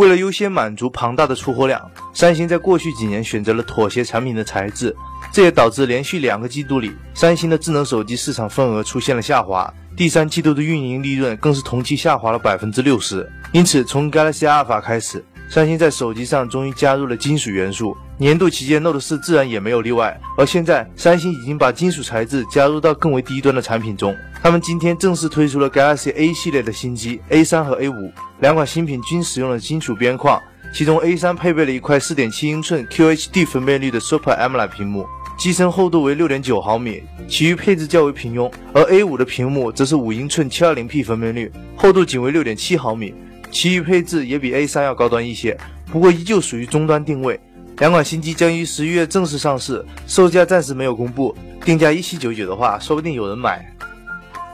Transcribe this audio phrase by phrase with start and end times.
[0.00, 1.78] 为了优先满足庞大的出货量，
[2.14, 4.96] 三星在过去几年选择了妥协产品的材质，
[5.30, 9.70] 这也导致连续两个季度里，三星的智能手机市场份额出现了下滑。
[9.94, 13.30] 第三季度的运营利润更是同期下滑了百分之六十。
[13.52, 17.96] 因此，从 Galaxy Alpha 开始，三星在手机上终于加入了金属元素。
[18.16, 24.14] 年度旗舰 Note 4自然也没有例外，而现在三星已经把金属材质加入到更为低端的产品中。
[24.40, 30.40] 他们今天正式推出了 Galaxy A 系列的新机 A3 和 A5 两款新品均使用了金属边框，
[30.72, 35.04] 其中 A3 配备了一块4.7英寸 QHD 分辨率的 Super AMOLED 屏幕，
[35.36, 38.48] 机身厚度为6.9毫米，其余配置较为平庸。
[38.72, 43.12] 而 A5 的屏幕则是5英寸 720P 分辨率，厚度仅为6.7毫米，
[43.50, 45.58] 其余配置也比 A3 要高端一些，
[45.90, 47.38] 不过依旧属于中端定位。
[47.78, 53.64] 两款新机将于十一月正式上市，售价暂时没有公布，定价一七九九的话，说不定有人买。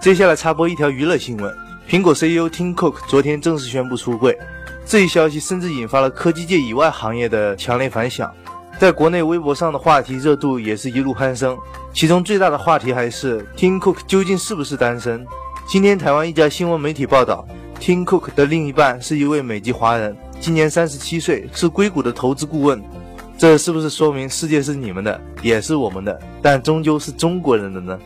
[0.00, 1.54] 接下来插播一条娱乐新闻：
[1.88, 4.38] 苹果 CEO Tim Cook 昨天正式宣布出柜，
[4.86, 8.32] 这一消息甚至引发了科技界以外行业的强烈反响，
[8.78, 11.58] 在国内微博上的话题热度也是一路攀升。
[11.92, 15.26] 其中最大的话题还是 Tim Cook 究竟是不是单身？
[15.68, 17.46] 今天台湾一家新闻媒体报道
[17.80, 22.80] ，Tim Cook 的另一半是一位美籍华人，今年三十七岁，是硅谷的投资顾问。
[23.38, 27.98] 这是不是说明世界是你们的，也是我们的，但终究是中国人的呢？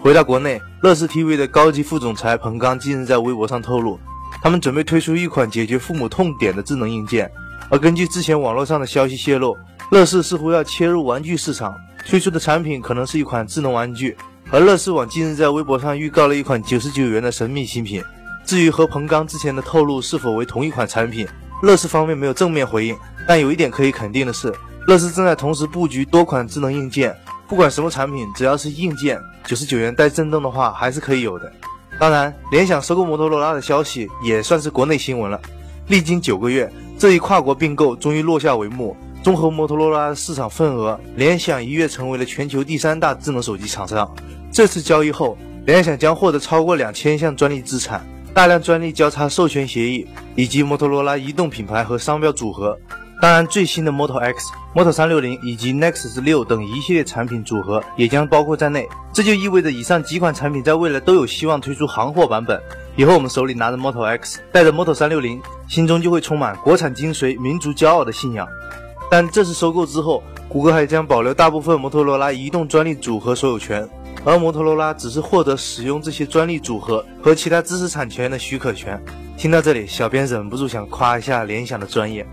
[0.00, 3.98] 回到国内，乐视 TV 的高级副总裁彭刚近日在微博上透露，
[4.40, 7.28] 他们准备推出一款解决父母痛点的智能硬件。
[7.68, 9.56] 而根据之前网络上的消息泄露，
[9.90, 11.74] 乐视似乎要切入玩具市场，
[12.06, 14.16] 推出的产品可能是一款智能玩具。
[14.50, 18.00] 而乐视网近日在微博上预告了一款九十九元的神秘新品。
[18.44, 21.26] 至于和彭刚之前的透露是否为同一款产品，
[21.62, 22.96] 乐视方面没有正面回应。
[23.26, 24.54] 但有一点可以肯定的是，
[24.86, 27.16] 乐视正在同时布局多款智能硬件，
[27.48, 31.50] 不管什么产品，只要是硬件，九十九元带震动的话，还是可以有的。
[31.98, 35.40] 当然，联想收购摩托罗拉的消息也算是国内新闻了。
[35.88, 38.96] 历经九个月，这一跨国并购终于落下帷幕。
[39.22, 44.14] 综合摩托罗拉的市场份额，联想一跃成为了全球第三大智能手机厂商。
[44.52, 52.76] 这次交易后，联想将获得超过两千项专利资产，大量专利交叉授权协议，以及摩托罗拉移动品牌和商标组合。
[53.22, 58.88] 当然，最新的 Moto X、Moto 360以及 Nexus 6等一系列产品组合也将包括在内。
[59.12, 62.60] 这就意味着以上几款产品在未来都有希望推出行货版本。
[62.96, 68.48] 以后我们手里拿着 Moto X，带着 Moto 360，心中就会充满国产精髓、民族骄傲的信仰。
[69.08, 73.88] 但这次收购之后，谷歌还将保留大部分摩托罗拉移动专利组合所有权，
[74.24, 79.00] 而摩托罗拉只是获得使用这些专利组合和其他知识产权的许可权。
[79.36, 82.26] 听到这里，小编忍不住想夸一下联想的专业。